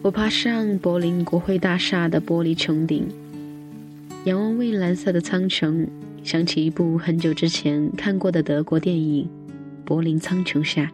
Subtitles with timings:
[0.00, 3.06] 我爬上柏林国会大厦的玻璃穹顶，
[4.24, 5.86] 仰望蔚蓝色的苍穹，
[6.24, 9.24] 想起一部很久之前看过的德国电影
[9.84, 10.90] 《柏林苍穹下》。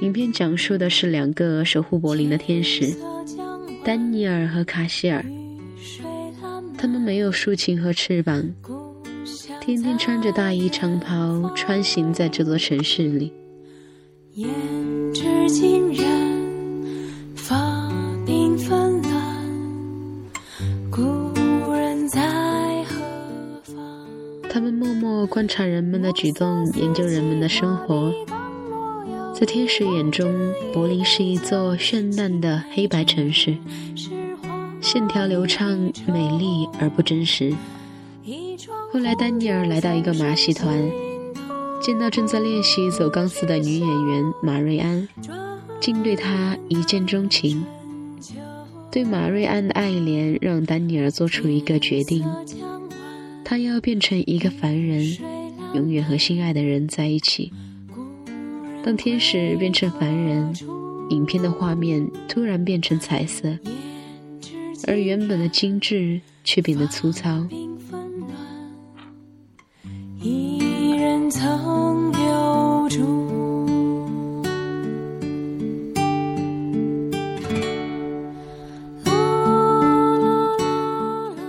[0.00, 2.94] 影片讲述的是两个守护柏林的天使，
[3.84, 5.24] 丹尼尔和卡希尔。
[6.84, 8.44] 他们没有竖琴和翅膀，
[9.58, 13.32] 天天穿着大衣长袍穿行在这座城市里。
[24.50, 28.12] 他们默默观察人们的举动，研究人们的生活。
[29.32, 30.30] 在天使眼中，
[30.74, 33.56] 柏林是一座绚烂的黑白城市，
[34.84, 37.54] 线条流畅、美丽而不真实。
[38.92, 40.78] 后来，丹尼尔来到一个马戏团，
[41.80, 45.08] 见到正在练习走钢丝的女演员马瑞安，
[45.80, 47.64] 竟对她一见钟情。
[48.92, 52.22] 对马瑞安的爱怜，让丹尼尔做出一个决定：
[53.42, 55.16] 他要变成一个凡人，
[55.72, 57.50] 永远和心爱的人在一起。
[58.84, 60.54] 当天使变成凡人，
[61.08, 63.58] 影片的画面突然变成彩色，
[64.86, 67.30] 而原本的精致却变得粗糙。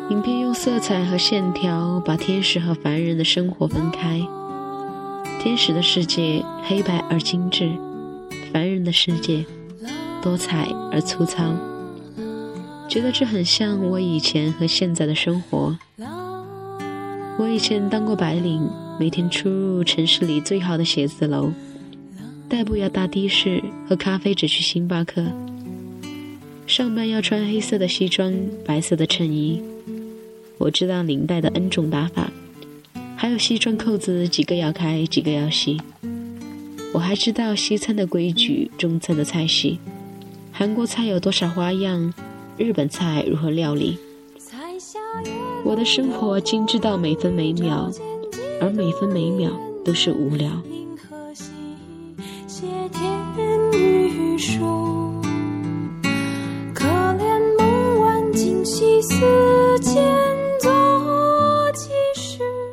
[0.10, 4.22] 影片用色彩和线条把天使和凡人的生活分开。
[5.40, 7.72] 天使的世界黑白而精致，
[8.52, 9.46] 凡人的世界
[10.22, 11.44] 多彩而粗糙。
[12.96, 15.78] 觉得这很像我以前和现在的生活。
[17.38, 21.52] 我以前当过白领，每天出入城市里最好的写字楼，
[22.48, 25.26] 代步要搭的士，喝咖啡只去星巴克。
[26.66, 28.34] 上班要穿黑色的西装，
[28.66, 29.62] 白色的衬衣。
[30.58, 32.32] 我知道领带的 N 种打法。
[33.18, 35.82] 还有西装扣子几个要开，几个要系。
[36.94, 39.80] 我还知道西餐的规矩，中餐的菜系，
[40.54, 42.14] 韩国菜有多少花样，
[42.58, 43.98] 日本菜如何料理。
[45.64, 47.92] 我的生活精致到每分每秒，
[48.62, 49.52] 而每分每秒
[49.84, 50.50] 都是无聊。
[56.74, 60.04] 可怜梦晚惊细思间。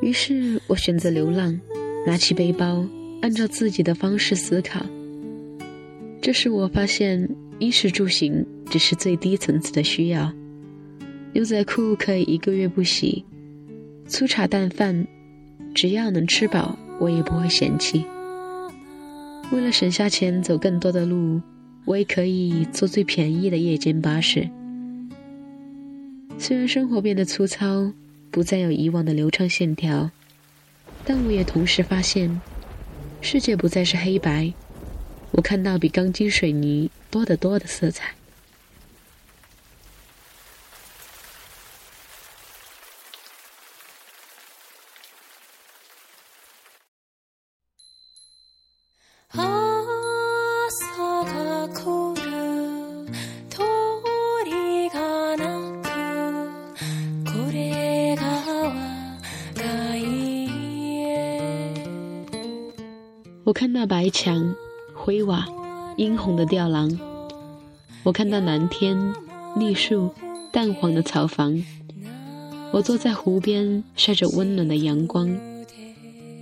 [0.01, 1.59] 于是我选择流浪，
[2.07, 2.85] 拿起背包，
[3.23, 4.81] 按照自己的方式思考。
[6.21, 7.29] 这时我发现，
[7.63, 10.33] 衣食住行只是最低层次的需要。
[11.33, 13.25] 牛仔裤可以一个月不洗，
[14.09, 15.07] 粗茶淡饭，
[15.73, 18.05] 只要能吃饱，我也不会嫌弃。
[19.53, 21.41] 为了省下钱走更多的路，
[21.85, 24.51] 我也可以坐最便宜的夜间巴士。
[26.39, 27.93] 虽然生活变得粗糙。
[28.33, 30.11] 不再有以往的流畅线条，
[31.05, 32.41] 但我也同时发现，
[33.21, 34.51] 世界不再是黑白，
[35.33, 38.15] 我看到比钢筋水泥多得多的色彩。
[63.45, 64.55] 我看到白墙、
[65.05, 65.45] 灰瓦、
[65.97, 66.89] 殷红的吊廊；
[68.05, 69.13] 我看到蓝天、
[69.57, 70.09] 绿树、
[70.53, 71.61] 淡黄的草房。
[72.71, 75.37] 我坐在湖边，晒着温暖的阳光。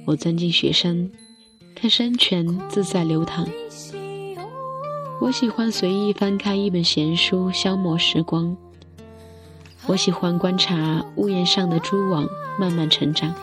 [0.04, 1.10] 我钻进雪山，
[1.74, 3.48] 看山泉自在流淌。
[5.22, 8.54] 我喜欢随意翻开一本闲书，消磨时光。
[9.86, 12.28] 我喜欢观察屋檐上的蛛网
[12.58, 13.34] 慢慢成长。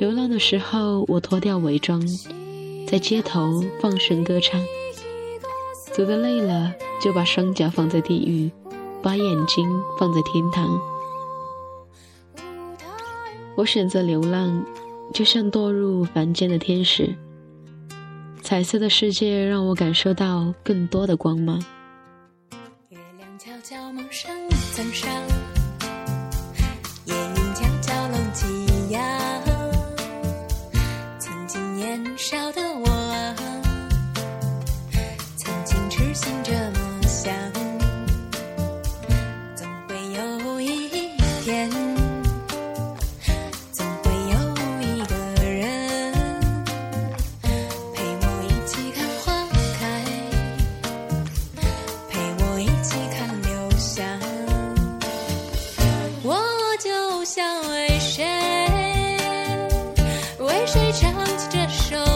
[0.00, 2.04] 流浪的时候，我脱掉伪装，
[2.86, 4.60] 在街头放声歌唱。
[5.92, 8.50] 走得累了，就把双脚放在地狱，
[9.02, 10.80] 把眼睛放在天堂。
[13.56, 14.64] 我选择流浪，
[15.12, 17.14] 就像堕入凡间的天使。
[18.42, 21.62] 彩色的世界让我感受到更多的光芒。
[22.88, 25.08] 月亮悄悄蒙上一层纱。
[60.74, 62.13] 谁唱起这首